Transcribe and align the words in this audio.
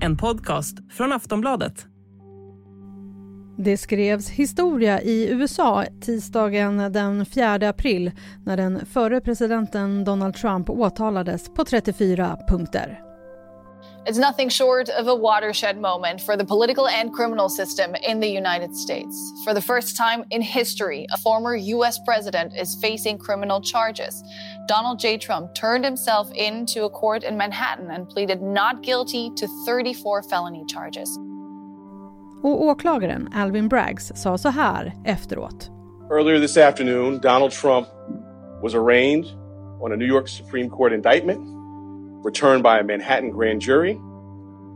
En 0.00 0.16
podcast 0.16 0.78
från 0.90 1.12
Aftonbladet. 1.12 1.86
Det 3.58 3.76
skrevs 3.76 4.28
historia 4.30 5.02
i 5.02 5.28
USA 5.30 5.84
tisdagen 6.00 6.92
den 6.92 7.26
4 7.26 7.68
april 7.68 8.10
när 8.44 8.56
den 8.56 8.86
förre 8.86 9.20
presidenten 9.20 10.04
Donald 10.04 10.34
Trump 10.34 10.70
åtalades 10.70 11.54
på 11.54 11.64
34 11.64 12.38
punkter. 12.48 13.07
It's 14.08 14.16
nothing 14.16 14.48
short 14.48 14.88
of 14.88 15.06
a 15.06 15.14
watershed 15.14 15.78
moment 15.78 16.22
for 16.22 16.34
the 16.34 16.44
political 16.44 16.88
and 16.88 17.12
criminal 17.12 17.50
system 17.50 17.94
in 17.96 18.20
the 18.20 18.26
United 18.26 18.74
States. 18.74 19.14
For 19.44 19.52
the 19.52 19.60
first 19.60 19.98
time 19.98 20.24
in 20.30 20.40
history, 20.40 21.06
a 21.12 21.18
former 21.18 21.54
U.S. 21.54 21.98
president 22.06 22.54
is 22.56 22.74
facing 22.80 23.18
criminal 23.18 23.60
charges. 23.60 24.22
Donald 24.66 24.98
J. 24.98 25.18
Trump 25.18 25.54
turned 25.54 25.84
himself 25.84 26.32
into 26.32 26.84
a 26.84 26.88
court 26.88 27.22
in 27.22 27.36
Manhattan 27.36 27.90
and 27.90 28.08
pleaded 28.08 28.40
not 28.40 28.82
guilty 28.82 29.30
to 29.36 29.46
34 29.66 30.22
felony 30.22 30.64
charges. 30.66 31.18
Och 32.42 32.62
åklagaren 32.62 33.28
Alvin 33.34 33.68
Braggs 33.68 34.12
sa 34.14 34.38
så 34.38 34.48
här 34.48 34.92
efteråt. 35.04 35.70
Earlier 36.10 36.40
this 36.40 36.56
afternoon, 36.56 37.20
Donald 37.20 37.52
Trump 37.52 37.86
was 38.62 38.74
arraigned 38.74 39.26
on 39.82 39.92
a 39.92 39.96
New 39.96 40.08
York 40.08 40.28
Supreme 40.28 40.70
Court 40.70 40.92
indictment 40.92 41.57
returned 42.24 42.62
by 42.62 42.78
a 42.78 42.84
Manhattan 42.84 43.30
grand 43.30 43.60
jury 43.60 43.94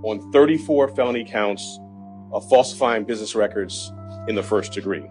on 0.04 0.32
34 0.32 0.88
felony 0.88 1.24
counts 1.24 1.78
of 2.32 2.48
falsifying 2.48 3.04
business 3.04 3.34
records 3.34 3.92
in 4.28 4.34
the 4.34 4.42
first 4.42 4.72
degree. 4.72 5.04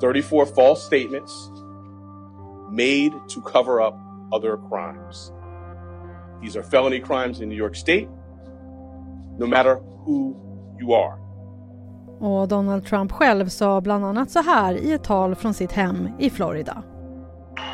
34 0.00 0.46
false 0.46 0.84
statements 0.86 1.50
made 2.70 3.12
to 3.28 3.40
cover 3.42 3.80
up 3.80 3.98
other 4.32 4.56
crimes. 4.56 5.32
These 6.40 6.56
are 6.56 6.62
felony 6.62 7.00
crimes 7.00 7.40
in 7.40 7.48
New 7.48 7.56
York 7.56 7.76
State, 7.76 8.08
no 9.38 9.46
matter 9.46 9.76
who 10.04 10.36
you 10.78 10.94
are. 10.94 11.20
Och 12.20 12.48
Donald 12.48 12.84
Trump 12.86 13.12
själv 13.12 13.48
sa 13.48 13.80
bland 13.80 14.04
annat 14.04 14.30
så 14.30 14.40
här 14.40 14.74
i 14.74 14.92
ett 14.92 15.04
tal 15.04 15.34
från 15.34 15.54
sitt 15.54 15.72
hem 15.72 16.08
i 16.18 16.30
Florida. 16.30 16.82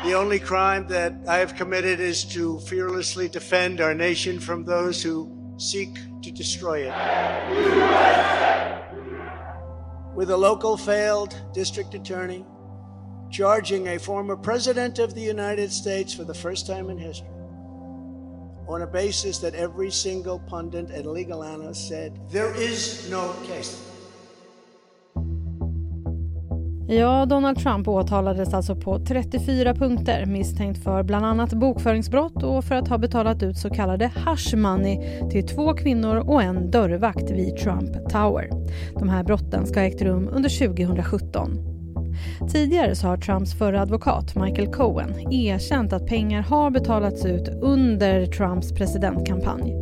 The 0.07 0.13
only 0.13 0.39
crime 0.39 0.87
that 0.87 1.13
I 1.27 1.39
have 1.39 1.55
committed 1.55 1.99
is 1.99 2.23
to 2.31 2.59
fearlessly 2.61 3.27
defend 3.27 3.81
our 3.81 3.93
nation 3.93 4.39
from 4.39 4.63
those 4.63 5.03
who 5.03 5.29
seek 5.57 5.99
to 6.21 6.31
destroy 6.31 6.89
it. 6.89 6.93
With 10.15 10.29
a 10.29 10.37
local 10.37 10.77
failed 10.77 11.35
district 11.53 11.93
attorney 11.93 12.45
charging 13.31 13.89
a 13.89 13.99
former 13.99 14.37
president 14.37 14.97
of 14.97 15.13
the 15.13 15.19
United 15.19 15.73
States 15.73 16.13
for 16.13 16.23
the 16.23 16.33
first 16.33 16.65
time 16.65 16.89
in 16.89 16.97
history 16.97 17.27
on 18.69 18.83
a 18.83 18.87
basis 18.87 19.39
that 19.39 19.55
every 19.55 19.91
single 19.91 20.39
pundit 20.39 20.89
and 20.89 21.05
legal 21.07 21.43
analyst 21.43 21.85
said 21.89 22.17
there 22.29 22.55
is 22.55 23.09
no 23.09 23.33
case. 23.43 23.96
Ja, 26.89 27.25
Donald 27.25 27.57
Trump 27.57 27.87
åtalades 27.87 28.53
alltså 28.53 28.75
på 28.75 28.99
34 28.99 29.75
punkter 29.75 30.25
misstänkt 30.25 30.83
för 30.83 31.03
bland 31.03 31.25
annat 31.25 31.53
bokföringsbrott 31.53 32.43
och 32.43 32.63
för 32.63 32.75
att 32.75 32.87
ha 32.87 32.97
betalat 32.97 33.43
ut 33.43 33.57
så 33.57 33.69
kallade 33.69 34.11
hush 34.25 34.55
money 34.55 35.21
till 35.29 35.47
två 35.47 35.73
kvinnor 35.73 36.15
och 36.15 36.43
en 36.43 36.71
dörrvakt 36.71 37.31
vid 37.31 37.57
Trump 37.57 38.09
Tower. 38.09 38.49
De 38.99 39.09
här 39.09 39.23
brotten 39.23 39.65
ska 39.65 39.79
ha 39.79 39.87
ägt 39.87 40.01
rum 40.01 40.29
under 40.31 40.67
2017. 40.67 41.51
Tidigare 42.51 42.95
så 42.95 43.07
har 43.07 43.17
Trumps 43.17 43.53
förra 43.57 43.81
advokat 43.81 44.35
Michael 44.35 44.67
Cohen 44.67 45.33
erkänt 45.33 45.93
att 45.93 46.07
pengar 46.07 46.41
har 46.41 46.71
betalats 46.71 47.25
ut 47.25 47.49
under 47.61 48.25
Trumps 48.25 48.71
presidentkampanj. 48.71 49.75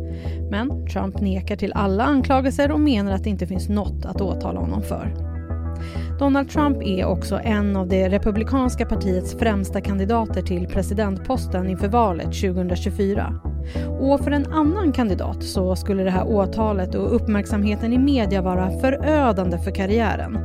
Men 0.50 0.86
Trump 0.86 1.20
nekar 1.20 1.56
till 1.56 1.72
alla 1.72 2.04
anklagelser 2.04 2.72
och 2.72 2.80
menar 2.80 3.12
att 3.12 3.24
det 3.24 3.30
inte 3.30 3.46
finns 3.46 3.68
något 3.68 4.06
att 4.06 4.20
åtala 4.20 4.60
honom 4.60 4.82
för. 4.82 5.35
Donald 6.18 6.50
Trump 6.50 6.82
är 6.82 7.04
också 7.04 7.40
en 7.44 7.76
av 7.76 7.88
det 7.88 8.08
republikanska 8.08 8.86
partiets 8.86 9.34
främsta 9.38 9.80
kandidater 9.80 10.42
till 10.42 10.66
presidentposten 10.66 11.68
inför 11.68 11.88
valet 11.88 12.24
2024. 12.24 13.40
Och 14.00 14.20
för 14.20 14.30
en 14.30 14.52
annan 14.52 14.92
kandidat 14.92 15.42
så 15.42 15.76
skulle 15.76 16.02
det 16.02 16.10
här 16.10 16.26
åtalet 16.26 16.94
och 16.94 17.14
uppmärksamheten 17.14 17.92
i 17.92 17.98
media 17.98 18.42
vara 18.42 18.70
förödande 18.80 19.58
för 19.58 19.70
karriären. 19.70 20.38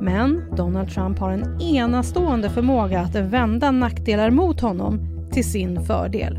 Men 0.00 0.42
Donald 0.56 0.90
Trump 0.90 1.18
har 1.18 1.30
en 1.30 1.60
enastående 1.60 2.50
förmåga 2.50 3.00
att 3.00 3.14
vända 3.14 3.70
nackdelar 3.70 4.30
mot 4.30 4.60
honom 4.60 5.00
till 5.32 5.50
sin 5.50 5.84
fördel. 5.84 6.38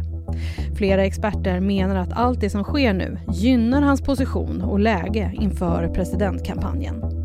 Flera 0.77 1.05
experter 1.05 1.59
menar 1.59 1.95
att 1.95 2.13
allt 2.13 2.41
det 2.41 2.49
som 2.49 2.63
sker 2.63 2.93
nu 2.93 3.17
gynnar 3.33 3.81
hans 3.81 4.01
position 4.01 4.61
och 4.61 4.79
läge 4.79 5.31
inför 5.33 5.87
presidentkampanjen. 5.87 7.18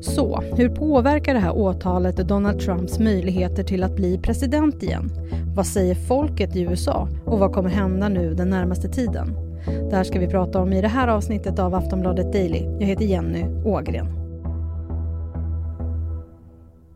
Så 0.00 0.42
hur 0.56 0.68
påverkar 0.68 1.34
det 1.34 1.40
här 1.40 1.56
åtalet 1.56 2.16
Donald 2.16 2.60
Trumps 2.60 2.98
möjligheter 2.98 3.62
till 3.62 3.82
att 3.82 3.96
bli 3.96 4.18
president 4.18 4.82
igen? 4.82 5.10
Vad 5.56 5.66
säger 5.66 5.94
folket 5.94 6.56
i 6.56 6.60
USA 6.60 7.08
och 7.26 7.38
vad 7.38 7.52
kommer 7.52 7.70
hända 7.70 8.08
nu 8.08 8.34
den 8.34 8.50
närmaste 8.50 8.88
tiden? 8.88 9.36
Det 9.90 9.96
här 9.96 10.04
ska 10.04 10.18
vi 10.18 10.26
prata 10.26 10.60
om 10.60 10.72
i 10.72 10.82
det 10.82 10.88
här 10.88 11.08
avsnittet 11.08 11.58
av 11.58 11.74
Aftonbladet 11.74 12.32
Daily. 12.32 12.62
Jag 12.80 12.86
heter 12.86 13.04
Jenny 13.04 13.44
Ågren. 13.64 14.06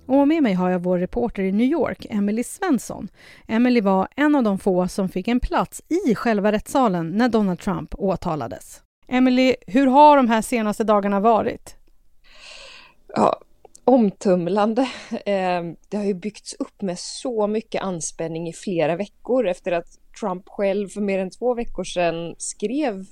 Och 0.06 0.28
med 0.28 0.42
mig 0.42 0.52
har 0.52 0.70
jag 0.70 0.78
vår 0.78 0.98
reporter 0.98 1.42
i 1.42 1.52
New 1.52 1.66
York, 1.66 2.06
Emily 2.10 2.44
Svensson. 2.44 3.08
Emily 3.48 3.80
var 3.80 4.08
en 4.16 4.34
av 4.34 4.42
de 4.42 4.58
få 4.58 4.88
som 4.88 5.08
fick 5.08 5.28
en 5.28 5.40
plats 5.40 5.82
i 6.08 6.14
själva 6.14 6.52
rättssalen 6.52 7.10
när 7.10 7.28
Donald 7.28 7.58
Trump 7.58 7.94
åtalades. 7.94 8.82
Emily, 9.08 9.54
hur 9.66 9.86
har 9.86 10.16
de 10.16 10.28
här 10.28 10.42
senaste 10.42 10.84
dagarna 10.84 11.20
varit? 11.20 11.76
Ja, 13.14 13.40
omtumlande. 13.84 14.88
Ehm, 15.26 15.76
det 15.88 15.96
har 15.96 16.04
ju 16.04 16.14
byggts 16.14 16.54
upp 16.54 16.82
med 16.82 16.98
så 16.98 17.46
mycket 17.46 17.82
anspänning 17.82 18.48
i 18.48 18.52
flera 18.52 18.96
veckor 18.96 19.48
efter 19.48 19.72
att 19.72 19.98
Trump 20.20 20.48
själv 20.48 20.88
för 20.88 21.00
mer 21.00 21.18
än 21.18 21.30
två 21.30 21.54
veckor 21.54 21.84
sedan 21.84 22.34
skrev 22.38 23.06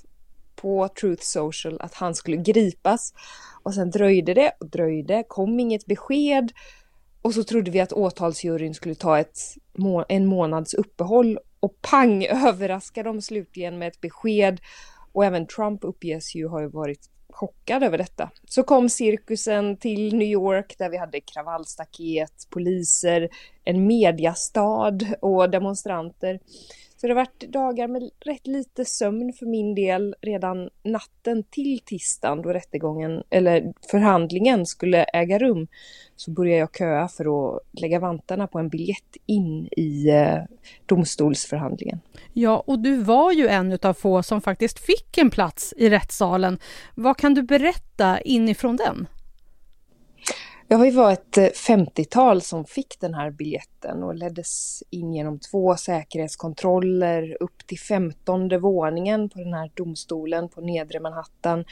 på 0.57 0.89
Truth 0.89 1.23
Social 1.23 1.81
att 1.81 1.95
han 1.95 2.15
skulle 2.15 2.37
gripas. 2.37 3.15
Och 3.63 3.75
sen 3.75 3.91
dröjde 3.91 4.35
det 4.35 4.53
och 4.61 4.71
dröjde, 4.71 5.25
kom 5.29 5.61
inget 5.61 5.87
besked. 5.87 6.53
Och 7.23 7.35
så 7.35 7.45
trodde 7.45 7.71
vi 7.71 7.81
att 7.81 7.93
åtalsjuryn 7.93 8.75
skulle 8.75 8.95
ta 8.95 9.19
ett, 9.19 9.39
en 10.09 10.27
månads 10.27 10.75
uppehåll 10.75 11.39
och 11.61 11.81
pang 11.81 12.25
överraskar 12.47 13.05
de 13.05 13.23
slutligen 13.23 13.79
med 13.79 13.89
ett 13.89 14.01
besked. 14.01 14.61
Och 15.13 15.25
även 15.25 15.47
Trump 15.47 15.85
uppges 15.85 16.35
ju 16.35 16.49
ha 16.49 16.69
varit 16.69 17.11
chockad 17.41 17.83
över 17.83 17.99
detta. 17.99 18.31
Så 18.49 18.63
kom 18.63 18.89
cirkusen 18.89 19.77
till 19.77 20.17
New 20.17 20.29
York 20.29 20.75
där 20.79 20.89
vi 20.91 20.97
hade 20.97 21.21
kravallstaket, 21.21 22.33
poliser, 22.51 23.29
en 23.65 23.87
mediastad 23.87 24.99
och 25.21 25.51
demonstranter. 25.51 26.41
Så 27.01 27.07
det 27.07 27.13
har 27.13 27.21
varit 27.21 27.53
dagar 27.53 27.89
med 27.89 28.11
rätt 28.21 28.47
lite 28.47 28.85
sömn 28.85 29.33
för 29.33 29.47
min 29.47 29.75
del 29.75 30.15
redan 30.21 30.71
natten 30.83 31.43
till 31.51 31.81
tisdagen 31.85 32.43
då 32.43 32.53
rättegången, 32.53 33.23
eller 33.31 33.73
förhandlingen 33.91 34.67
skulle 34.67 35.05
äga 35.05 35.39
rum. 35.39 35.67
Så 36.17 36.31
började 36.31 36.59
jag 36.59 36.77
köa 36.77 37.09
för 37.09 37.55
att 37.57 37.81
lägga 37.81 38.01
vantarna 38.01 38.47
på 38.47 38.59
en 38.59 38.69
biljett 38.69 39.17
in 39.27 39.69
i 39.77 40.09
eh, 40.09 40.39
domstolsförhandlingen. 40.87 42.01
Ja, 42.33 42.65
och 42.67 42.79
du 42.79 42.97
var 42.97 43.33
ju 43.33 43.49
en 43.49 43.79
av 43.83 43.95
få 43.95 44.23
som 44.23 44.41
faktiskt 44.41 44.79
fick 44.79 45.19
en 45.19 45.31
plats 45.31 45.75
i 45.77 45.91
rättssalen. 45.91 46.59
Vad 46.95 47.17
kan 47.17 47.35
du 47.35 47.43
berätta 47.43 48.21
inifrån 48.21 48.77
den? 48.77 49.07
Ja, 50.73 50.77
vi 50.77 50.91
var 50.91 51.13
ett 51.13 51.39
eh, 51.39 51.45
50-tal 51.45 52.43
som 52.43 52.65
fick 52.65 53.01
den 53.01 53.15
här 53.15 53.31
biljetten 53.31 54.03
och 54.03 54.15
leddes 54.15 54.83
in 54.91 55.15
genom 55.15 55.39
två 55.39 55.77
säkerhetskontroller 55.77 57.37
upp 57.41 57.67
till 57.67 57.79
femtonde 57.79 58.59
våningen 58.59 59.29
på 59.29 59.39
den 59.39 59.55
här 59.55 59.71
domstolen 59.75 60.49
på 60.49 60.61
nedre 60.61 61.01
Manhattan. 61.01 61.65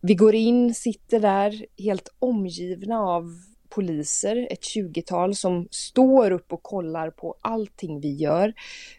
Vi 0.00 0.14
går 0.14 0.34
in, 0.34 0.74
sitter 0.74 1.20
där 1.20 1.66
helt 1.78 2.08
omgivna 2.18 3.00
av 3.00 3.24
poliser, 3.68 4.48
ett 4.50 4.62
20-tal 4.62 5.34
som 5.34 5.68
står 5.70 6.30
upp 6.30 6.52
och 6.52 6.62
kollar 6.62 7.10
på 7.10 7.36
allting 7.40 8.00
vi 8.00 8.14
gör. 8.14 8.52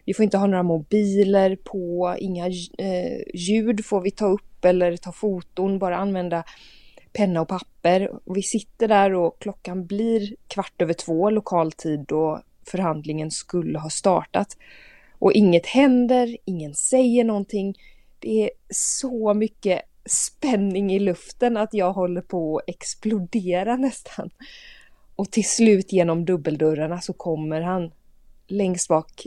Vi 0.04 0.14
får 0.14 0.24
inte 0.24 0.38
ha 0.38 0.46
några 0.46 0.62
mobiler 0.62 1.56
på, 1.56 2.14
inga 2.18 2.46
eh, 2.78 3.22
ljud 3.34 3.84
får 3.84 4.00
vi 4.00 4.10
ta 4.10 4.26
upp 4.26 4.64
eller 4.64 4.96
ta 4.96 5.12
foton, 5.12 5.78
bara 5.78 5.96
använda 5.96 6.44
penna 7.14 7.40
och 7.40 7.48
papper. 7.48 8.10
Vi 8.34 8.42
sitter 8.42 8.88
där 8.88 9.14
och 9.14 9.38
klockan 9.38 9.86
blir 9.86 10.36
kvart 10.48 10.82
över 10.82 10.94
två 10.94 11.30
lokal 11.30 11.72
tid 11.72 12.04
då 12.08 12.42
förhandlingen 12.66 13.30
skulle 13.30 13.78
ha 13.78 13.90
startat. 13.90 14.56
Och 15.18 15.32
inget 15.32 15.66
händer, 15.66 16.36
ingen 16.44 16.74
säger 16.74 17.24
någonting. 17.24 17.74
Det 18.18 18.42
är 18.44 18.50
så 18.70 19.34
mycket 19.34 19.82
spänning 20.06 20.92
i 20.92 20.98
luften 20.98 21.56
att 21.56 21.74
jag 21.74 21.92
håller 21.92 22.20
på 22.20 22.58
att 22.58 22.64
explodera 22.66 23.76
nästan. 23.86 24.30
Och 25.16 25.30
till 25.30 25.48
slut 25.48 25.92
genom 25.92 26.24
dubbeldörrarna 26.24 27.00
så 27.00 27.12
kommer 27.12 27.60
han 27.60 27.90
längst 28.46 28.88
bak, 28.88 29.26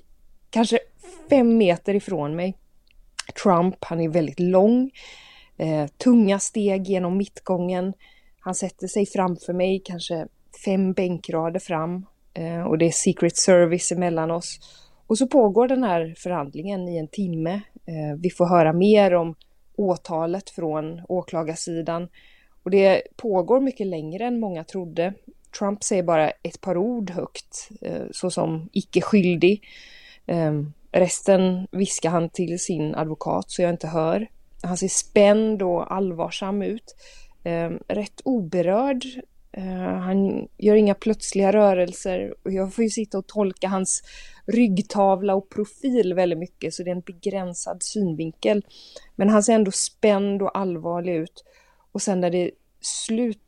kanske 0.49 0.79
fem 1.29 1.57
meter 1.57 1.93
ifrån 1.93 2.35
mig. 2.35 2.57
Trump, 3.43 3.75
han 3.79 4.01
är 4.01 4.09
väldigt 4.09 4.39
lång, 4.39 4.91
Eh, 5.57 5.87
tunga 5.87 6.39
steg 6.39 6.87
genom 6.87 7.17
mittgången. 7.17 7.93
Han 8.39 8.55
sätter 8.55 8.87
sig 8.87 9.05
framför 9.05 9.53
mig, 9.53 9.81
kanske 9.85 10.27
fem 10.65 10.93
bänkrader 10.93 11.59
fram 11.59 12.05
eh, 12.33 12.61
och 12.61 12.77
det 12.77 12.85
är 12.85 12.91
Secret 12.91 13.37
Service 13.37 13.91
emellan 13.91 14.31
oss. 14.31 14.59
Och 15.07 15.17
så 15.17 15.27
pågår 15.27 15.67
den 15.67 15.83
här 15.83 16.13
förhandlingen 16.17 16.87
i 16.87 16.97
en 16.97 17.07
timme. 17.07 17.53
Eh, 17.85 18.19
vi 18.19 18.29
får 18.29 18.45
höra 18.45 18.73
mer 18.73 19.13
om 19.13 19.35
åtalet 19.77 20.49
från 20.49 21.01
åklagarsidan 21.09 22.07
och 22.63 22.71
det 22.71 23.01
pågår 23.15 23.59
mycket 23.61 23.87
längre 23.87 24.25
än 24.25 24.39
många 24.39 24.63
trodde. 24.63 25.13
Trump 25.59 25.83
säger 25.83 26.03
bara 26.03 26.29
ett 26.29 26.61
par 26.61 26.77
ord 26.77 27.09
högt, 27.09 27.69
eh, 27.81 28.05
såsom 28.11 28.69
icke 28.73 29.01
skyldig. 29.01 29.63
Eh, 30.25 30.53
resten 30.91 31.67
viskar 31.71 32.09
han 32.09 32.29
till 32.29 32.59
sin 32.59 32.95
advokat 32.95 33.51
så 33.51 33.61
jag 33.61 33.71
inte 33.71 33.87
hör. 33.87 34.27
Han 34.63 34.77
ser 34.77 34.87
spänd 34.87 35.61
och 35.61 35.93
allvarsam 35.93 36.61
ut. 36.61 36.95
Ehm, 37.43 37.79
rätt 37.87 38.21
oberörd. 38.23 39.05
Eh, 39.51 39.97
han 39.99 40.47
gör 40.57 40.75
inga 40.75 40.93
plötsliga 40.93 41.53
rörelser 41.53 42.35
och 42.43 42.51
jag 42.51 42.73
får 42.73 42.83
ju 42.83 42.89
sitta 42.89 43.17
och 43.17 43.27
tolka 43.27 43.67
hans 43.67 44.03
ryggtavla 44.45 45.35
och 45.35 45.49
profil 45.49 46.13
väldigt 46.13 46.39
mycket 46.39 46.73
så 46.73 46.83
det 46.83 46.89
är 46.89 46.95
en 46.95 47.01
begränsad 47.01 47.83
synvinkel. 47.83 48.65
Men 49.15 49.29
han 49.29 49.43
ser 49.43 49.53
ändå 49.53 49.71
spänd 49.71 50.41
och 50.41 50.57
allvarlig 50.57 51.15
ut. 51.15 51.43
Och 51.91 52.01
sen 52.01 52.19
när 52.19 52.29
det 52.29 52.37
är 52.37 52.51
slut 52.81 53.41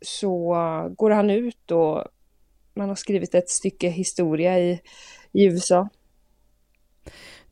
så 0.00 0.54
går 0.96 1.10
han 1.10 1.30
ut 1.30 1.70
och 1.70 2.04
man 2.74 2.88
har 2.88 2.96
skrivit 2.96 3.34
ett 3.34 3.50
stycke 3.50 3.88
historia 3.88 4.58
i, 4.58 4.80
i 5.32 5.44
USA. 5.44 5.88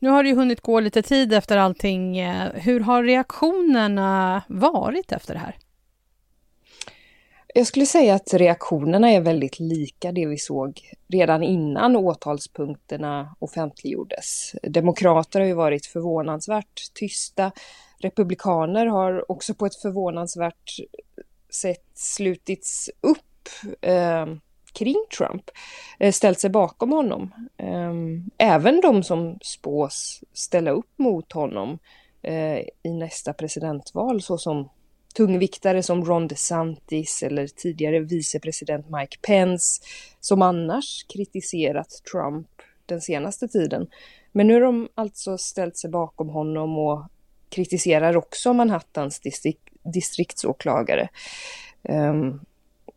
Nu 0.01 0.09
har 0.09 0.23
det 0.23 0.29
ju 0.29 0.35
hunnit 0.35 0.61
gå 0.61 0.79
lite 0.79 1.01
tid 1.01 1.33
efter 1.33 1.57
allting. 1.57 2.17
Eh, 2.17 2.51
hur 2.53 2.79
har 2.79 3.03
reaktionerna 3.03 4.43
varit 4.47 5.11
efter 5.11 5.33
det 5.33 5.39
här? 5.39 5.55
Jag 7.53 7.67
skulle 7.67 7.85
säga 7.85 8.15
att 8.15 8.33
reaktionerna 8.33 9.11
är 9.11 9.21
väldigt 9.21 9.59
lika 9.59 10.11
det 10.11 10.25
vi 10.25 10.37
såg 10.37 10.81
redan 11.07 11.43
innan 11.43 11.95
åtalspunkterna 11.95 13.35
offentliggjordes. 13.39 14.55
Demokrater 14.63 15.39
har 15.39 15.47
ju 15.47 15.53
varit 15.53 15.85
förvånansvärt 15.85 16.93
tysta. 16.93 17.51
Republikaner 17.99 18.85
har 18.85 19.31
också 19.31 19.53
på 19.53 19.65
ett 19.65 19.75
förvånansvärt 19.75 20.79
sätt 21.49 21.85
slutits 21.93 22.89
upp 23.01 23.49
eh, 23.81 24.25
kring 24.73 25.05
Trump, 25.17 25.43
eh, 25.99 26.11
ställt 26.11 26.39
sig 26.39 26.49
bakom 26.49 26.91
honom. 26.91 27.31
Ehm, 27.57 28.29
även 28.37 28.81
de 28.81 29.03
som 29.03 29.37
spås 29.41 30.23
ställa 30.33 30.71
upp 30.71 30.91
mot 30.97 31.31
honom 31.31 31.79
eh, 32.21 32.59
i 32.83 32.93
nästa 32.93 33.33
presidentval 33.33 34.21
såsom 34.21 34.69
tungviktare 35.15 35.83
som 35.83 36.05
Ron 36.05 36.27
DeSantis 36.27 37.23
eller 37.23 37.47
tidigare 37.47 37.99
vicepresident 37.99 38.89
Mike 38.89 39.17
Pence 39.21 39.81
som 40.19 40.41
annars 40.41 41.05
kritiserat 41.13 42.01
Trump 42.11 42.47
den 42.85 43.01
senaste 43.01 43.47
tiden. 43.47 43.87
Men 44.31 44.47
nu 44.47 44.53
har 44.53 44.61
de 44.61 44.89
alltså 44.95 45.37
ställt 45.37 45.77
sig 45.77 45.89
bakom 45.89 46.29
honom 46.29 46.77
och 46.77 47.07
kritiserar 47.49 48.17
också 48.17 48.53
Manhattans 48.53 49.19
distrikt, 49.19 49.69
distriktsåklagare. 49.93 51.09
Um, 51.89 52.41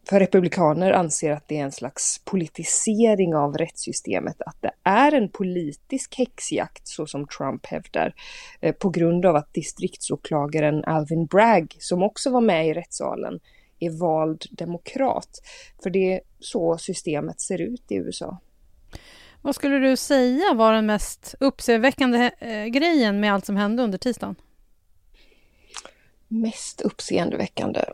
för 0.09 0.21
republikaner 0.21 0.93
anser 0.93 1.31
att 1.31 1.49
det 1.49 1.59
är 1.59 1.65
en 1.65 1.73
slags 1.73 2.21
politisering 2.25 3.35
av 3.35 3.57
rättssystemet, 3.59 4.43
att 4.43 4.57
det 4.61 4.73
är 4.83 5.13
en 5.13 5.29
politisk 5.29 6.15
häxjakt 6.15 6.89
så 6.89 7.07
som 7.07 7.27
Trump 7.27 7.67
hävdar, 7.67 8.15
eh, 8.61 8.75
på 8.75 8.91
grund 8.91 9.27
av 9.27 9.37
att 9.37 9.55
distriktsåklagaren 9.55 10.85
Alvin 10.85 11.27
Bragg, 11.27 11.77
som 11.79 12.03
också 12.03 12.31
var 12.31 12.41
med 12.41 12.69
i 12.69 12.75
rättssalen, 12.75 13.41
är 13.79 13.91
vald 13.91 14.45
demokrat. 14.51 15.41
För 15.83 15.91
det 15.91 16.15
är 16.15 16.21
så 16.41 16.79
systemet 16.79 17.41
ser 17.41 17.61
ut 17.61 17.93
i 17.93 17.95
USA. 17.95 18.39
Vad 19.43 19.55
skulle 19.55 19.79
du 19.79 19.97
säga 19.97 20.55
var 20.55 20.73
den 20.73 20.87
mest 20.87 21.35
uppseendeväckande 21.41 22.31
eh, 22.39 22.65
grejen 22.65 23.21
med 23.21 23.35
allt 23.35 23.47
som 23.47 23.57
hände 23.57 23.83
under 23.83 23.99
tisdagen? 23.99 24.35
Mest 26.29 26.81
uppseendeväckande? 26.81 27.85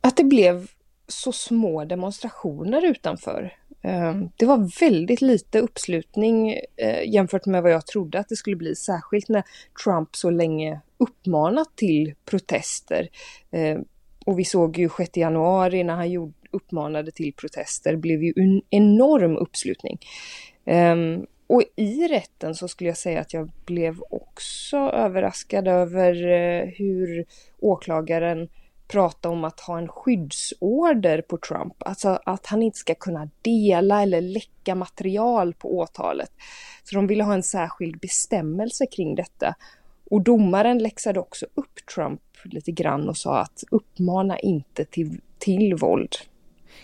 Att 0.00 0.16
det 0.16 0.24
blev 0.24 0.68
så 1.08 1.32
små 1.32 1.84
demonstrationer 1.84 2.84
utanför. 2.84 3.56
Ehm, 3.82 4.30
det 4.36 4.46
var 4.46 4.80
väldigt 4.80 5.20
lite 5.20 5.58
uppslutning 5.58 6.58
eh, 6.76 7.12
jämfört 7.14 7.46
med 7.46 7.62
vad 7.62 7.72
jag 7.72 7.86
trodde 7.86 8.18
att 8.18 8.28
det 8.28 8.36
skulle 8.36 8.56
bli, 8.56 8.76
särskilt 8.76 9.28
när 9.28 9.42
Trump 9.84 10.16
så 10.16 10.30
länge 10.30 10.80
uppmanat 10.98 11.76
till 11.76 12.14
protester. 12.24 13.08
Ehm, 13.50 13.84
och 14.26 14.38
vi 14.38 14.44
såg 14.44 14.78
ju 14.78 14.88
6 14.96 15.16
januari 15.16 15.84
när 15.84 15.94
han 15.94 16.32
uppmanade 16.50 17.10
till 17.10 17.32
protester 17.32 17.96
blev 17.96 18.22
ju 18.22 18.32
en 18.36 18.62
enorm 18.70 19.36
uppslutning. 19.36 19.98
Ehm, 20.64 21.26
och 21.46 21.62
i 21.76 22.08
rätten 22.08 22.54
så 22.54 22.68
skulle 22.68 22.90
jag 22.90 22.96
säga 22.96 23.20
att 23.20 23.34
jag 23.34 23.50
blev 23.64 24.02
också 24.10 24.76
överraskad 24.76 25.68
över 25.68 26.30
eh, 26.30 26.66
hur 26.66 27.24
åklagaren 27.60 28.48
prata 28.92 29.28
om 29.28 29.44
att 29.44 29.60
ha 29.60 29.78
en 29.78 29.88
skyddsorder 29.88 31.22
på 31.22 31.38
Trump, 31.38 31.74
alltså 31.78 32.20
att 32.24 32.46
han 32.46 32.62
inte 32.62 32.78
ska 32.78 32.94
kunna 32.94 33.28
dela 33.42 34.02
eller 34.02 34.20
läcka 34.20 34.74
material 34.74 35.54
på 35.54 35.78
åtalet. 35.78 36.30
Så 36.84 36.94
de 36.94 37.06
ville 37.06 37.24
ha 37.24 37.34
en 37.34 37.42
särskild 37.42 38.00
bestämmelse 38.00 38.86
kring 38.86 39.14
detta. 39.14 39.54
Och 40.10 40.22
domaren 40.22 40.78
läxade 40.78 41.20
också 41.20 41.46
upp 41.54 41.86
Trump 41.94 42.20
lite 42.44 42.72
grann 42.72 43.08
och 43.08 43.16
sa 43.16 43.40
att 43.40 43.64
uppmana 43.70 44.38
inte 44.38 44.84
till, 44.84 45.20
till 45.38 45.74
våld. 45.74 46.16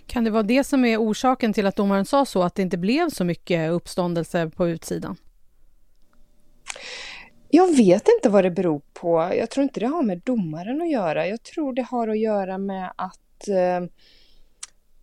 Kan 0.07 0.25
det 0.25 0.31
vara 0.31 0.43
det 0.43 0.65
som 0.65 0.85
är 0.85 0.97
orsaken 0.97 1.53
till 1.53 1.67
att 1.67 1.77
domaren 1.77 2.05
sa 2.05 2.25
så, 2.25 2.43
att 2.43 2.55
det 2.55 2.63
inte 2.63 2.79
blev 2.79 3.11
så 3.11 3.25
mycket 3.25 3.71
uppståndelse 3.71 4.51
på 4.57 4.69
utsidan? 4.69 5.17
Jag 7.51 7.77
vet 7.77 8.09
inte 8.17 8.29
vad 8.29 8.45
det 8.45 8.51
beror 8.51 8.81
på. 9.01 9.31
Jag 9.37 9.51
tror 9.51 9.63
inte 9.63 9.81
det 9.81 9.87
har 9.87 10.03
med 10.03 10.21
domaren 10.25 10.83
att 10.83 10.91
göra. 10.91 11.27
Jag 11.27 11.43
tror 11.43 11.73
det 11.73 11.83
har 11.83 12.09
att 12.09 12.19
göra 12.19 12.59
med 12.59 12.93
att 12.97 13.49
eh, 13.49 13.89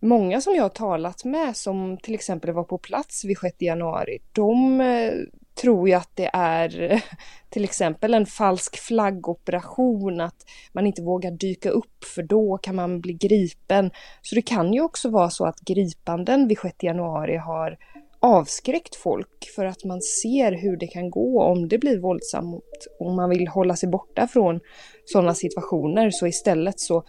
många 0.00 0.40
som 0.40 0.54
jag 0.54 0.62
har 0.62 0.68
talat 0.68 1.24
med 1.24 1.56
som 1.56 1.98
till 2.02 2.14
exempel 2.14 2.52
var 2.52 2.64
på 2.64 2.78
plats 2.78 3.24
vid 3.24 3.38
6 3.38 3.56
januari, 3.58 4.18
de 4.32 4.80
eh, 4.80 5.12
tror 5.60 5.88
ju 5.88 5.94
att 5.94 6.10
det 6.14 6.30
är 6.32 7.02
till 7.50 7.64
exempel 7.64 8.14
en 8.14 8.26
falsk 8.26 8.78
flaggoperation, 8.78 10.20
att 10.20 10.46
man 10.72 10.86
inte 10.86 11.02
vågar 11.02 11.30
dyka 11.30 11.70
upp 11.70 12.04
för 12.14 12.22
då 12.22 12.58
kan 12.58 12.74
man 12.74 13.00
bli 13.00 13.12
gripen. 13.12 13.90
Så 14.22 14.34
det 14.34 14.42
kan 14.42 14.74
ju 14.74 14.80
också 14.80 15.10
vara 15.10 15.30
så 15.30 15.44
att 15.44 15.60
gripanden 15.60 16.48
vid 16.48 16.58
6 16.58 16.76
januari 16.82 17.36
har 17.36 17.78
avskräckt 18.20 18.96
folk 18.96 19.48
för 19.56 19.64
att 19.64 19.84
man 19.84 20.02
ser 20.02 20.52
hur 20.52 20.76
det 20.76 20.86
kan 20.86 21.10
gå 21.10 21.42
om 21.42 21.68
det 21.68 21.78
blir 21.78 21.98
våldsamt 21.98 22.86
och 23.00 23.12
man 23.12 23.30
vill 23.30 23.48
hålla 23.48 23.76
sig 23.76 23.88
borta 23.88 24.28
från 24.28 24.60
sådana 25.04 25.34
situationer 25.34 26.10
så 26.10 26.26
istället 26.26 26.80
så 26.80 27.04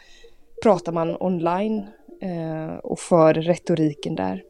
pratar 0.64 0.92
man 0.92 1.18
online 1.20 1.86
eh, 2.22 2.76
och 2.84 3.00
för 3.00 3.34
retoriken 3.34 4.16
där. 4.16 4.44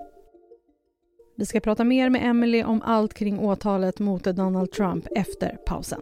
Vi 1.37 1.45
ska 1.45 1.59
prata 1.59 1.83
mer 1.83 2.09
med 2.09 2.29
Emily 2.29 2.63
om 2.63 2.81
allt 2.81 3.13
kring 3.13 3.39
åtalet 3.39 3.99
mot 3.99 4.23
Donald 4.23 4.71
Trump 4.71 5.07
efter 5.15 5.57
pausen. 5.65 6.01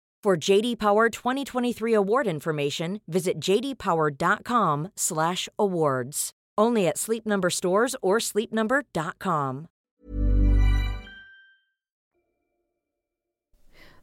For 0.23 0.49
JD 0.49 0.79
Power 0.79 1.09
2023 1.09 1.95
award 1.95 2.27
information, 2.27 2.99
visit 3.07 3.39
jdpower.com/awards. 3.39 6.31
Only 6.61 6.87
at 6.87 6.97
Sleep 6.97 7.25
Number 7.25 7.49
stores 7.49 7.95
or 8.01 8.19
sleepnumber.com. 8.19 9.67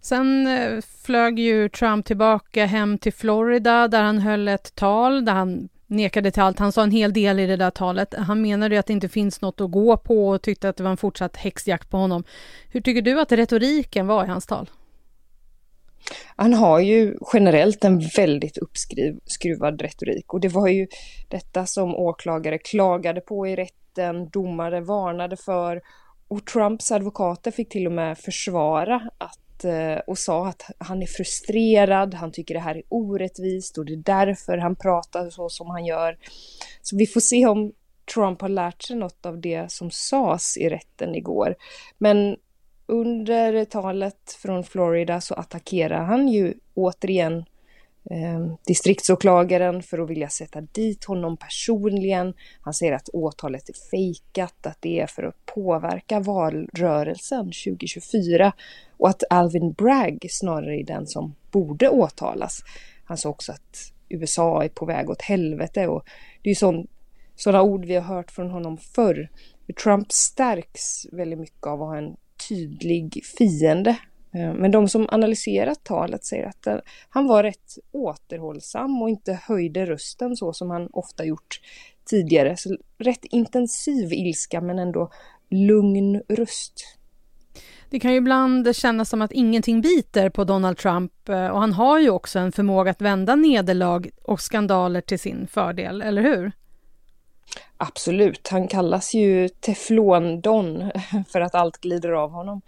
Sen 0.00 0.46
eh, 0.46 0.80
flög 1.04 1.38
ju 1.38 1.68
Trump 1.68 2.06
tillbaka 2.06 2.66
hem 2.66 2.98
till 2.98 3.12
Florida 3.12 3.88
där 3.88 4.02
han 4.02 4.18
höll 4.18 4.48
ett 4.48 4.74
tal 4.74 5.24
där 5.24 5.32
han 5.32 5.68
nekade 5.86 6.30
till 6.30 6.42
allt. 6.42 6.58
Han 6.58 6.72
sa 6.72 6.82
en 6.82 6.90
hel 6.90 7.12
del 7.12 7.40
i 7.40 7.46
det 7.46 7.56
där 7.56 7.70
talet. 7.70 8.14
Han 8.14 8.42
menade 8.42 8.78
att 8.78 8.86
det 8.86 8.92
inte 8.92 9.08
finns 9.08 9.40
något 9.40 9.60
att 9.60 9.70
gå 9.70 9.96
på 9.96 10.28
och 10.28 10.42
tyckte 10.42 10.68
att 10.68 10.76
det 10.76 10.82
var 10.82 10.90
en 10.90 10.96
fortsatt 10.96 11.36
häxjakt 11.36 11.90
på 11.90 11.96
honom. 11.96 12.24
Hur 12.68 12.80
tycker 12.80 13.02
du 13.02 13.20
att 13.20 13.32
retoriken 13.32 14.06
var 14.06 14.24
i 14.24 14.28
hans 14.28 14.46
tal? 14.46 14.70
Han 16.36 16.54
har 16.54 16.80
ju 16.80 17.16
generellt 17.32 17.84
en 17.84 18.00
väldigt 18.16 18.58
uppskruvad 18.58 19.82
retorik 19.82 20.34
och 20.34 20.40
det 20.40 20.48
var 20.48 20.68
ju 20.68 20.86
detta 21.28 21.66
som 21.66 21.94
åklagare 21.94 22.58
klagade 22.58 23.20
på 23.20 23.46
i 23.46 23.56
rätten, 23.56 24.28
domare 24.28 24.80
varnade 24.80 25.36
för 25.36 25.82
och 26.28 26.46
Trumps 26.46 26.92
advokater 26.92 27.50
fick 27.50 27.68
till 27.68 27.86
och 27.86 27.92
med 27.92 28.18
försvara 28.18 29.10
att, 29.18 29.64
eh, 29.64 29.98
och 30.06 30.18
sa 30.18 30.48
att 30.48 30.70
han 30.78 31.02
är 31.02 31.06
frustrerad, 31.06 32.14
han 32.14 32.32
tycker 32.32 32.54
det 32.54 32.60
här 32.60 32.76
är 32.76 32.82
orättvist 32.88 33.78
och 33.78 33.84
det 33.84 33.92
är 33.92 34.26
därför 34.26 34.58
han 34.58 34.76
pratar 34.76 35.30
så 35.30 35.48
som 35.48 35.70
han 35.70 35.86
gör. 35.86 36.18
Så 36.82 36.96
vi 36.96 37.06
får 37.06 37.20
se 37.20 37.46
om 37.46 37.72
Trump 38.14 38.40
har 38.40 38.48
lärt 38.48 38.82
sig 38.82 38.96
något 38.96 39.26
av 39.26 39.40
det 39.40 39.72
som 39.72 39.90
sades 39.90 40.56
i 40.56 40.68
rätten 40.68 41.14
igår. 41.14 41.54
Men 41.98 42.36
under 42.88 43.64
talet 43.64 44.32
från 44.42 44.64
Florida 44.64 45.20
så 45.20 45.34
attackerar 45.34 46.04
han 46.04 46.28
ju 46.28 46.54
återigen 46.74 47.44
eh, 48.10 48.54
distriktsåklagaren 48.66 49.82
för 49.82 49.98
att 49.98 50.10
vilja 50.10 50.28
sätta 50.28 50.60
dit 50.60 51.04
honom 51.04 51.36
personligen. 51.36 52.34
Han 52.60 52.74
säger 52.74 52.92
att 52.92 53.08
åtalet 53.08 53.68
är 53.68 53.74
fejkat, 53.90 54.66
att 54.66 54.78
det 54.80 55.00
är 55.00 55.06
för 55.06 55.22
att 55.22 55.46
påverka 55.46 56.20
valrörelsen 56.20 57.44
2024 57.44 58.52
och 58.96 59.08
att 59.08 59.22
Alvin 59.30 59.72
Bragg 59.72 60.26
snarare 60.30 60.80
är 60.80 60.84
den 60.84 61.06
som 61.06 61.34
borde 61.50 61.88
åtalas. 61.88 62.62
Han 63.04 63.16
sa 63.16 63.28
också 63.28 63.52
att 63.52 63.92
USA 64.08 64.64
är 64.64 64.68
på 64.68 64.86
väg 64.86 65.10
åt 65.10 65.22
helvete 65.22 65.86
och 65.86 66.04
det 66.42 66.50
är 66.50 66.64
ju 66.64 66.84
sådana 67.36 67.62
ord 67.62 67.84
vi 67.84 67.94
har 67.94 68.14
hört 68.14 68.30
från 68.30 68.50
honom 68.50 68.76
förr. 68.78 69.28
Trump 69.82 70.12
stärks 70.12 71.06
väldigt 71.12 71.38
mycket 71.38 71.66
av 71.66 71.82
att 71.82 71.88
ha 71.88 71.96
en 71.96 72.16
tydlig 72.48 73.24
fiende. 73.38 73.96
Eh, 74.34 74.54
men 74.54 74.70
de 74.70 74.88
som 74.88 75.08
analyserat 75.10 75.84
talet 75.84 76.24
säger 76.24 76.46
att 76.46 76.82
han 77.08 77.26
var 77.26 77.42
rätt 77.42 77.78
återhållsam 77.92 79.02
och 79.02 79.10
inte 79.10 79.38
höjde 79.42 79.86
rösten 79.86 80.36
så 80.36 80.52
som 80.52 80.70
han 80.70 80.88
ofta 80.92 81.24
gjort 81.24 81.60
tidigare. 82.04 82.56
Så 82.56 82.76
rätt 82.98 83.24
intensiv 83.24 84.12
ilska 84.12 84.60
men 84.60 84.78
ändå 84.78 85.10
lugn 85.50 86.22
röst. 86.28 86.98
Det 87.90 88.00
kan 88.00 88.10
ju 88.10 88.16
ibland 88.16 88.76
kännas 88.76 89.08
som 89.08 89.22
att 89.22 89.32
ingenting 89.32 89.80
biter 89.80 90.30
på 90.30 90.44
Donald 90.44 90.76
Trump 90.76 91.28
eh, 91.28 91.46
och 91.46 91.60
han 91.60 91.72
har 91.72 91.98
ju 91.98 92.10
också 92.10 92.38
en 92.38 92.52
förmåga 92.52 92.90
att 92.90 93.00
vända 93.00 93.36
nederlag 93.36 94.10
och 94.22 94.40
skandaler 94.40 95.00
till 95.00 95.18
sin 95.18 95.46
fördel, 95.46 96.02
eller 96.02 96.22
hur? 96.22 96.52
Absolut, 97.76 98.48
han 98.48 98.68
kallas 98.68 99.14
ju 99.14 99.48
Teflon-Don 99.48 100.90
för 101.28 101.40
att 101.40 101.54
allt 101.54 101.80
glider 101.80 102.12
av 102.12 102.30
honom. 102.30 102.60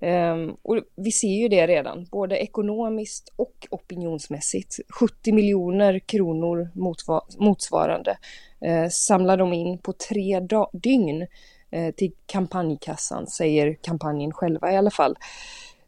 Um, 0.00 0.56
och 0.62 0.78
vi 0.96 1.12
ser 1.12 1.42
ju 1.42 1.48
det 1.48 1.66
redan, 1.66 2.06
både 2.10 2.38
ekonomiskt 2.38 3.32
och 3.36 3.66
opinionsmässigt. 3.70 4.78
70 5.00 5.32
miljoner 5.32 5.98
kronor 5.98 6.70
motsvarande 7.38 8.18
uh, 8.66 8.88
samlar 8.88 9.36
de 9.36 9.52
in 9.52 9.78
på 9.78 9.92
tre 9.92 10.40
dygn 10.72 11.26
uh, 11.76 11.90
till 11.90 12.12
kampanjkassan, 12.26 13.26
säger 13.26 13.74
kampanjen 13.74 14.32
själva 14.32 14.72
i 14.72 14.76
alla 14.76 14.90
fall. 14.90 15.16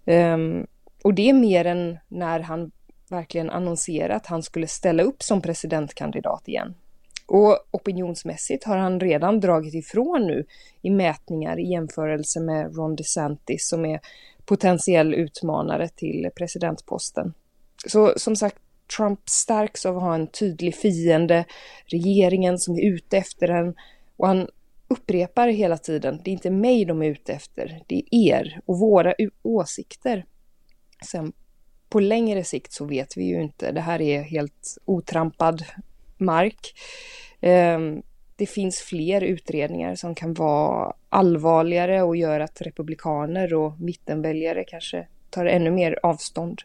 Um, 0.04 0.66
och 1.04 1.14
det 1.14 1.28
är 1.28 1.34
mer 1.34 1.64
än 1.64 1.98
när 2.08 2.40
han 2.40 2.70
verkligen 3.10 3.50
annonserat 3.50 4.16
att 4.16 4.26
han 4.26 4.42
skulle 4.42 4.66
ställa 4.66 5.02
upp 5.02 5.22
som 5.22 5.42
presidentkandidat 5.42 6.48
igen. 6.48 6.74
Och 7.32 7.58
opinionsmässigt 7.70 8.64
har 8.64 8.76
han 8.76 9.00
redan 9.00 9.40
dragit 9.40 9.74
ifrån 9.74 10.26
nu 10.26 10.44
i 10.82 10.90
mätningar 10.90 11.60
i 11.60 11.70
jämförelse 11.70 12.40
med 12.40 12.76
Ron 12.76 12.96
DeSantis 12.96 13.68
som 13.68 13.84
är 13.84 14.00
potentiell 14.44 15.14
utmanare 15.14 15.88
till 15.88 16.30
presidentposten. 16.36 17.34
Så 17.86 18.12
som 18.16 18.36
sagt, 18.36 18.56
Trump 18.96 19.28
stärks 19.28 19.86
av 19.86 19.96
att 19.96 20.02
ha 20.02 20.14
en 20.14 20.26
tydlig 20.26 20.74
fiende, 20.74 21.44
regeringen 21.86 22.58
som 22.58 22.74
är 22.74 22.84
ute 22.84 23.18
efter 23.18 23.48
en 23.48 23.74
och 24.16 24.26
han 24.26 24.48
upprepar 24.88 25.48
hela 25.48 25.78
tiden, 25.78 26.20
det 26.24 26.30
är 26.30 26.32
inte 26.32 26.50
mig 26.50 26.84
de 26.84 27.02
är 27.02 27.06
ute 27.06 27.32
efter, 27.32 27.82
det 27.86 27.94
är 27.94 28.14
er 28.14 28.60
och 28.66 28.78
våra 28.78 29.14
åsikter. 29.42 30.24
Sen 31.10 31.32
på 31.88 32.00
längre 32.00 32.44
sikt 32.44 32.72
så 32.72 32.84
vet 32.84 33.16
vi 33.16 33.24
ju 33.24 33.42
inte, 33.42 33.72
det 33.72 33.80
här 33.80 34.00
är 34.00 34.22
helt 34.22 34.78
otrampad 34.84 35.64
mark. 36.20 36.74
Ehm, 37.40 38.02
det 38.36 38.46
finns 38.46 38.80
fler 38.80 39.20
utredningar 39.20 39.94
som 39.94 40.14
kan 40.14 40.34
vara 40.34 40.92
allvarligare 41.08 42.02
och 42.02 42.16
gör 42.16 42.40
att 42.40 42.62
republikaner 42.62 43.54
och 43.54 43.80
mittenväljare 43.80 44.64
kanske 44.64 45.06
tar 45.30 45.46
ännu 45.46 45.70
mer 45.70 45.98
avstånd. 46.02 46.62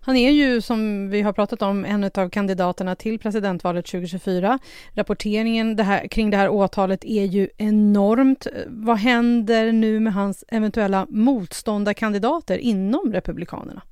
Han 0.00 0.16
är 0.16 0.30
ju, 0.30 0.60
som 0.60 1.10
vi 1.10 1.22
har 1.22 1.32
pratat 1.32 1.62
om, 1.62 1.84
en 1.84 2.04
av 2.04 2.30
kandidaterna 2.30 2.94
till 2.94 3.18
presidentvalet 3.18 3.86
2024. 3.86 4.58
Rapporteringen 4.94 5.76
det 5.76 5.82
här, 5.82 6.08
kring 6.08 6.30
det 6.30 6.36
här 6.36 6.48
åtalet 6.48 7.04
är 7.04 7.24
ju 7.24 7.48
enormt. 7.56 8.46
Vad 8.66 8.98
händer 8.98 9.72
nu 9.72 10.00
med 10.00 10.12
hans 10.12 10.44
eventuella 10.48 11.06
motståndarkandidater 11.10 12.58
inom 12.58 13.12
Republikanerna? 13.12 13.82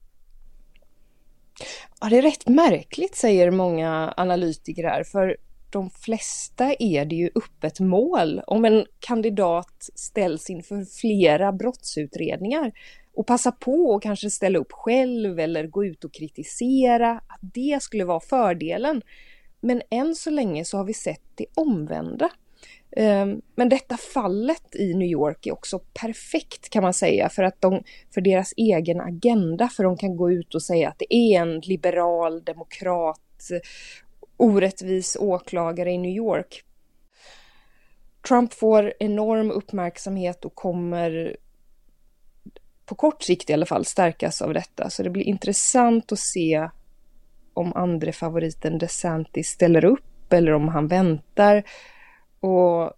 Ja, 2.00 2.08
det 2.08 2.18
är 2.18 2.22
rätt 2.22 2.48
märkligt 2.48 3.16
säger 3.16 3.50
många 3.50 4.14
analytiker 4.16 4.84
här, 4.84 5.04
för 5.04 5.36
de 5.70 5.90
flesta 5.90 6.75
är 6.78 7.04
det 7.04 7.16
ju 7.16 7.30
öppet 7.34 7.80
mål 7.80 8.40
om 8.46 8.64
en 8.64 8.86
kandidat 9.00 9.90
ställs 9.94 10.50
inför 10.50 10.84
flera 11.00 11.52
brottsutredningar 11.52 12.72
och 13.14 13.26
passa 13.26 13.52
på 13.52 13.94
att 13.94 14.02
kanske 14.02 14.30
ställa 14.30 14.58
upp 14.58 14.72
själv 14.72 15.40
eller 15.40 15.66
gå 15.66 15.84
ut 15.84 16.04
och 16.04 16.14
kritisera, 16.14 17.10
att 17.10 17.40
det 17.40 17.82
skulle 17.82 18.04
vara 18.04 18.20
fördelen. 18.20 19.02
Men 19.60 19.82
än 19.90 20.14
så 20.14 20.30
länge 20.30 20.64
så 20.64 20.76
har 20.76 20.84
vi 20.84 20.94
sett 20.94 21.22
det 21.34 21.46
omvända. 21.54 22.30
Ehm, 22.96 23.42
men 23.54 23.68
detta 23.68 23.96
fallet 23.96 24.76
i 24.76 24.94
New 24.94 25.08
York 25.08 25.46
är 25.46 25.52
också 25.52 25.78
perfekt 25.78 26.68
kan 26.70 26.82
man 26.82 26.94
säga 26.94 27.28
för 27.28 27.42
att 27.42 27.60
de, 27.60 27.82
för 28.14 28.20
deras 28.20 28.54
egen 28.56 29.00
agenda, 29.00 29.68
för 29.68 29.84
de 29.84 29.96
kan 29.96 30.16
gå 30.16 30.30
ut 30.30 30.54
och 30.54 30.62
säga 30.62 30.88
att 30.88 30.98
det 30.98 31.14
är 31.14 31.40
en 31.40 31.60
liberal 31.60 32.44
demokrat, 32.44 33.50
orättvis 34.36 35.16
åklagare 35.20 35.90
i 35.92 35.98
New 35.98 36.16
York. 36.16 36.62
Trump 38.28 38.54
får 38.54 38.92
enorm 39.00 39.50
uppmärksamhet 39.50 40.44
och 40.44 40.54
kommer 40.54 41.36
på 42.86 42.94
kort 42.94 43.22
sikt 43.22 43.50
i 43.50 43.52
alla 43.52 43.66
fall 43.66 43.84
stärkas 43.84 44.42
av 44.42 44.54
detta. 44.54 44.90
Så 44.90 45.02
det 45.02 45.10
blir 45.10 45.22
intressant 45.22 46.12
att 46.12 46.18
se 46.18 46.68
om 47.54 47.72
andre 47.72 48.12
favoriten 48.12 48.78
DeSantis 48.78 49.48
ställer 49.48 49.84
upp 49.84 50.32
eller 50.32 50.52
om 50.52 50.68
han 50.68 50.88
väntar. 50.88 51.64
Och 52.46 52.92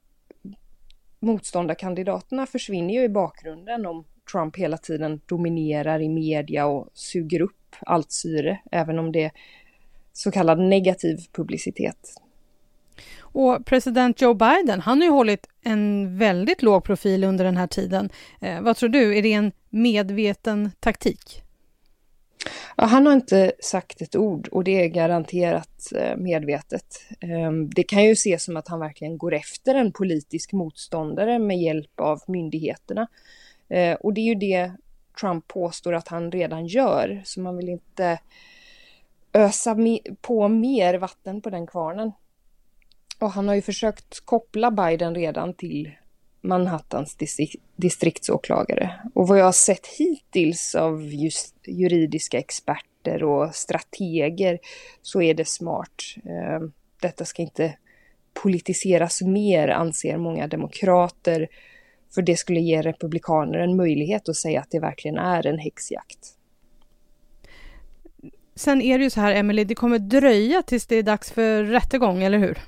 motståndarkandidaterna 1.21 2.47
försvinner 2.47 2.95
ju 2.95 3.03
i 3.03 3.09
bakgrunden 3.09 3.87
om 3.87 4.05
Trump 4.33 4.57
hela 4.57 4.77
tiden 4.77 5.21
dominerar 5.27 6.01
i 6.01 6.09
media 6.09 6.67
och 6.67 6.89
suger 6.95 7.41
upp 7.41 7.77
allt 7.81 8.13
syre, 8.13 8.59
även 8.73 8.99
om 8.99 9.13
det 9.13 9.25
är 9.25 9.31
så 10.13 10.31
kallad 10.31 10.59
negativ 10.59 11.19
publicitet. 11.33 12.15
Och 13.21 13.67
president 13.67 14.21
Joe 14.21 14.35
Biden, 14.35 14.81
han 14.81 14.99
har 14.99 15.05
ju 15.05 15.13
hållit 15.13 15.47
en 15.63 16.19
väldigt 16.19 16.63
låg 16.63 16.85
profil 16.85 17.25
under 17.25 17.45
den 17.45 17.57
här 17.57 17.67
tiden. 17.67 18.11
Eh, 18.41 18.61
vad 18.61 18.77
tror 18.77 18.89
du, 18.89 19.19
är 19.19 19.23
det 19.23 19.33
en 19.33 19.53
medveten 19.71 20.71
taktik? 20.81 21.43
Ja, 22.77 22.85
han 22.85 23.07
har 23.07 23.13
inte 23.13 23.53
sagt 23.61 24.03
ett 24.03 24.17
ord 24.17 24.49
och 24.49 24.65
det 24.65 24.85
är 24.85 24.89
garanterat 24.89 25.93
eh, 25.95 26.17
medvetet. 26.17 26.85
Ehm, 27.21 27.71
det 27.71 27.83
kan 27.83 28.05
ju 28.05 28.13
ses 28.13 28.45
som 28.45 28.57
att 28.57 28.69
han 28.69 28.81
verkligen 28.81 29.19
går 29.19 29.35
efter 29.35 29.75
en 29.75 29.93
politisk 29.93 30.53
motståndare 30.53 31.39
med 31.39 31.59
hjälp 31.59 32.01
av 32.01 32.21
myndigheterna. 32.27 33.07
Eh, 33.69 33.95
och 33.95 34.15
det 34.15 34.21
är 34.21 34.25
ju 34.25 34.35
det 34.35 34.73
Trump 35.21 35.49
påstår 35.49 35.93
att 35.95 36.09
han 36.09 36.33
redan 36.33 36.67
gör, 36.67 37.23
så 37.25 37.41
man 37.41 37.57
vill 37.57 37.69
inte 37.69 38.19
ösa 39.33 39.77
på 40.21 40.49
mer 40.49 40.95
vatten 40.95 41.41
på 41.41 41.51
den 41.51 41.67
kvarnen. 41.67 42.13
Och 43.19 43.31
han 43.31 43.49
har 43.49 43.55
ju 43.55 43.63
försökt 43.63 44.21
koppla 44.21 44.71
Biden 44.71 45.15
redan 45.15 45.55
till 45.55 45.93
Manhattans 46.41 47.17
distriktsåklagare. 47.77 49.01
Och 49.15 49.29
vad 49.29 49.39
jag 49.39 49.45
har 49.45 49.53
sett 49.53 49.87
hittills 49.87 50.75
av 50.75 51.03
just 51.15 51.55
juridiska 51.67 52.39
experter 52.39 53.25
och 53.25 53.55
strateger 53.55 54.59
så 55.03 55.23
är 55.23 55.35
det 55.35 55.49
smart. 55.49 56.03
Ehm, 56.25 56.73
detta 57.01 57.25
ska 57.25 57.43
inte 57.43 57.75
politiseras 58.43 59.23
mer, 59.23 59.69
anser 59.69 60.17
många 60.17 60.47
demokrater, 60.47 61.49
för 62.15 62.23
det 62.23 62.37
skulle 62.37 62.61
ge 62.61 62.83
republikaner 62.83 63.59
en 63.59 63.77
möjlighet 63.77 64.29
att 64.29 64.37
säga 64.37 64.61
att 64.61 64.71
det 64.71 64.81
verkligen 64.81 65.19
är 65.19 65.47
en 65.47 65.59
häxjakt. 65.59 66.35
sen 68.55 68.83
är 68.83 68.99
det 68.99 69.05
ju 69.05 69.11
så 69.11 69.21
här, 69.21 69.35
Emily, 69.35 69.65
det 69.65 69.75
kommer 69.75 69.99
dröja 69.99 70.63
tills 70.63 70.87
det 70.87 70.97
är 70.97 71.03
dags 71.03 71.31
för 71.33 71.65
rättegång, 71.65 72.23
eller 72.23 72.39
hur? 72.39 72.59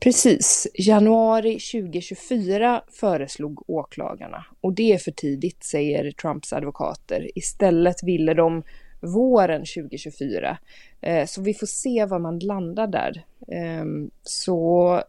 Precis, 0.00 0.66
januari 0.74 1.58
2024 1.58 2.82
föreslog 2.88 3.70
åklagarna 3.70 4.44
och 4.60 4.72
det 4.72 4.92
är 4.92 4.98
för 4.98 5.10
tidigt, 5.10 5.64
säger 5.64 6.10
Trumps 6.10 6.52
advokater. 6.52 7.30
Istället 7.34 8.02
ville 8.02 8.34
de 8.34 8.62
våren 9.00 9.60
2024. 9.60 10.58
Eh, 11.00 11.26
så 11.26 11.42
vi 11.42 11.54
får 11.54 11.66
se 11.66 12.04
var 12.04 12.18
man 12.18 12.38
landar 12.38 12.86
där. 12.86 13.24
Ehm, 13.52 14.10
så 14.22 15.02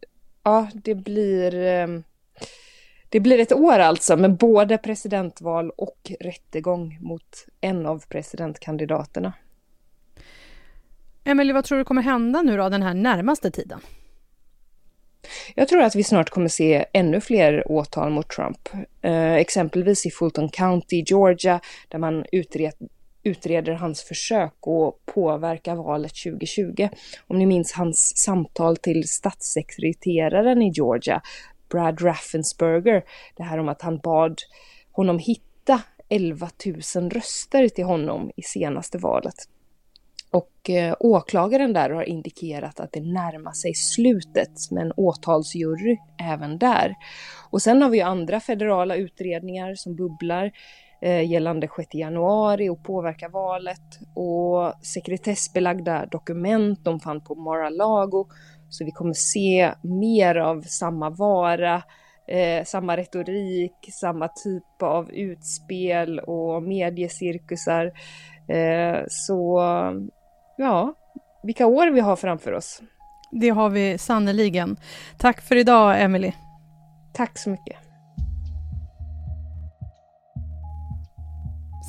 ja, 0.43 0.67
det 0.73 0.95
blir 0.95 1.55
ehm, 1.55 2.03
det 3.09 3.19
blir 3.19 3.39
ett 3.39 3.53
år 3.53 3.79
alltså 3.79 4.17
med 4.17 4.37
både 4.37 4.77
presidentval 4.77 5.69
och 5.69 6.11
rättegång 6.19 6.97
mot 7.01 7.45
en 7.61 7.85
av 7.85 8.03
presidentkandidaterna. 8.09 9.33
Emelie, 11.23 11.53
vad 11.53 11.65
tror 11.65 11.77
du 11.77 11.83
kommer 11.83 12.01
hända 12.01 12.41
nu 12.41 12.57
då 12.57 12.69
den 12.69 12.83
här 12.83 12.93
närmaste 12.93 13.51
tiden? 13.51 13.79
Jag 15.59 15.67
tror 15.67 15.81
att 15.81 15.95
vi 15.95 16.03
snart 16.03 16.29
kommer 16.29 16.47
se 16.47 16.85
ännu 16.93 17.21
fler 17.21 17.71
åtal 17.71 18.09
mot 18.09 18.29
Trump. 18.29 18.69
Eh, 19.01 19.33
exempelvis 19.33 20.05
i 20.05 20.11
Fulton 20.11 20.49
County, 20.49 21.03
Georgia, 21.07 21.59
där 21.87 21.99
man 21.99 22.25
utred, 22.31 22.73
utreder 23.23 23.73
hans 23.73 24.03
försök 24.03 24.53
att 24.53 25.13
påverka 25.13 25.75
valet 25.75 26.11
2020. 26.23 26.89
Om 27.27 27.39
ni 27.39 27.45
minns 27.45 27.71
hans 27.71 28.17
samtal 28.17 28.77
till 28.77 29.07
statssekreteraren 29.07 30.61
i 30.61 30.69
Georgia, 30.69 31.21
Brad 31.69 32.01
Raffensperger, 32.01 33.03
det 33.35 33.43
här 33.43 33.57
om 33.57 33.69
att 33.69 33.81
han 33.81 33.97
bad 33.97 34.41
honom 34.91 35.19
hitta 35.19 35.81
11 36.09 36.49
000 36.95 37.09
röster 37.09 37.69
till 37.69 37.85
honom 37.85 38.31
i 38.35 38.41
senaste 38.41 38.97
valet. 38.97 39.35
Och 40.31 40.69
eh, 40.69 40.95
åklagaren 40.99 41.73
där 41.73 41.89
har 41.89 42.03
indikerat 42.03 42.79
att 42.79 42.91
det 42.91 43.01
närmar 43.01 43.51
sig 43.51 43.73
slutet 43.73 44.71
med 44.71 44.83
en 44.83 44.93
åtalsjury 44.97 45.97
även 46.19 46.57
där. 46.57 46.95
Och 47.49 47.61
sen 47.61 47.81
har 47.81 47.89
vi 47.89 47.97
ju 47.97 48.03
andra 48.03 48.39
federala 48.39 48.95
utredningar 48.95 49.75
som 49.75 49.95
bubblar 49.95 50.51
eh, 51.01 51.31
gällande 51.31 51.67
6 51.77 51.93
januari 51.93 52.69
och 52.69 52.83
påverka 52.83 53.29
valet 53.29 53.99
och 54.15 54.85
sekretessbelagda 54.85 56.05
dokument 56.05 56.79
de 56.83 56.99
fann 56.99 57.23
på 57.23 57.35
Mar-a-Lago. 57.35 58.27
Så 58.69 58.85
vi 58.85 58.91
kommer 58.91 59.13
se 59.13 59.71
mer 59.81 60.35
av 60.35 60.61
samma 60.61 61.09
vara, 61.09 61.83
eh, 62.27 62.63
samma 62.65 62.97
retorik, 62.97 63.89
samma 63.91 64.27
typ 64.27 64.81
av 64.81 65.11
utspel 65.11 66.19
och 66.19 66.63
mediecirkusar. 66.63 67.91
Eh, 68.47 69.03
så 69.07 69.61
ja, 70.57 70.93
vilka 71.43 71.65
år 71.65 71.87
vi 71.87 71.99
har 71.99 72.15
framför 72.15 72.51
oss. 72.51 72.81
Det 73.31 73.49
har 73.49 73.69
vi 73.69 73.97
sannoliken. 73.97 74.77
Tack 75.17 75.41
för 75.41 75.55
idag, 75.55 76.01
Emily. 76.01 76.31
Tack 77.13 77.37
så 77.37 77.49
mycket. 77.49 77.77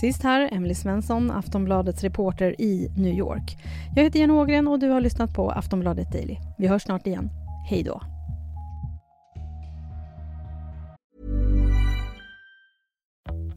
Sist 0.01 0.23
här, 0.23 0.49
Emily 0.53 0.75
Svensson, 0.75 1.31
Aftonbladets 1.31 2.03
reporter 2.03 2.61
i 2.61 2.89
New 2.97 3.15
York. 3.15 3.57
Jag 3.97 4.05
heter 4.05 4.19
Jenny 4.19 4.33
Ågren 4.33 4.69
och 4.69 4.79
du 4.79 4.89
har 4.89 5.01
lyssnat 5.01 5.35
på 5.35 5.51
Aftonbladet 5.51 6.13
Daily. 6.13 6.37
Vi 6.59 6.67
hörs 6.67 6.83
snart 6.83 7.07
igen. 7.07 7.31
Hej 7.69 7.83
då! 7.83 8.01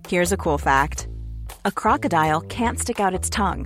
Here's 0.09 0.33
a 0.33 0.37
cool 0.37 0.59
fact. 0.59 1.07
A 1.61 1.71
crocodile 1.75 2.41
can't 2.49 2.75
stick 2.75 2.99
out 2.99 3.19
its 3.19 3.29
tongue. 3.29 3.65